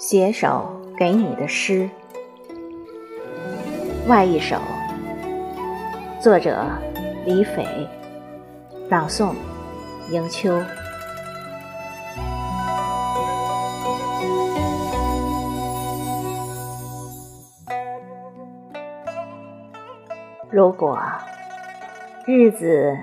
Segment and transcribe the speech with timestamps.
[0.00, 1.86] 写首给你的诗，
[4.08, 4.56] 外一首，
[6.18, 6.64] 作者
[7.26, 7.66] 李斐，
[8.88, 9.34] 朗诵
[10.10, 10.58] 迎秋。
[20.48, 20.98] 如果
[22.24, 22.96] 日子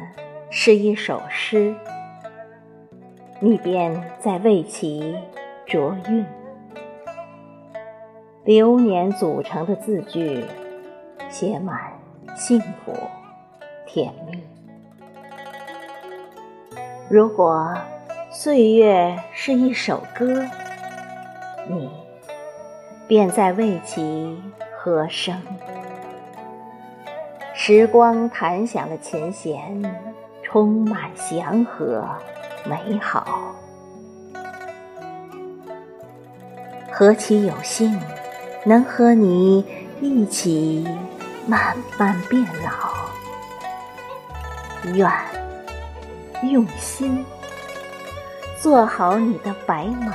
[0.50, 1.76] 是一首诗，
[3.40, 5.16] 你便在为其
[5.68, 6.26] 着韵。
[8.48, 10.46] 流年组成的字句，
[11.30, 11.78] 写满
[12.34, 12.94] 幸福
[13.86, 14.42] 甜蜜。
[17.10, 17.76] 如果
[18.32, 20.46] 岁月是一首歌，
[21.68, 21.90] 你
[23.06, 24.42] 便在为其
[24.80, 25.36] 和声。
[27.53, 29.84] 时光弹响的琴弦，
[30.42, 32.08] 充满祥和
[32.64, 33.53] 美好。
[36.90, 38.00] 何其有幸！
[38.68, 39.66] 能和你
[40.02, 40.86] 一起
[41.48, 43.08] 慢慢变老，
[44.94, 45.09] 愿
[46.52, 47.26] 用心
[48.62, 50.12] 做好你的白马，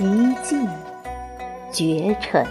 [0.00, 0.58] 一骑
[1.70, 2.44] 绝尘。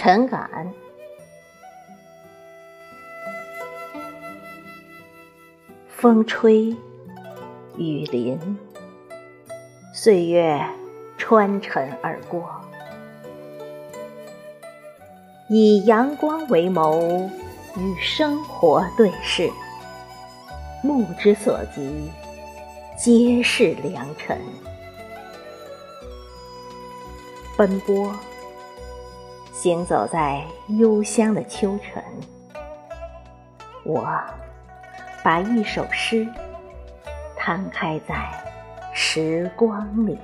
[0.00, 0.72] 尘感，
[5.88, 6.66] 风吹
[7.76, 8.38] 雨淋，
[9.92, 10.64] 岁月
[11.16, 12.48] 穿尘而过，
[15.48, 17.28] 以阳光为眸，
[17.76, 19.50] 与生活对视，
[20.80, 22.08] 目之所及，
[22.96, 24.40] 皆是良辰，
[27.56, 28.14] 奔波。
[29.60, 32.00] 行走在幽香的秋晨，
[33.82, 34.08] 我
[35.24, 36.24] 把一首诗
[37.36, 38.14] 摊开在
[38.94, 40.16] 时光里。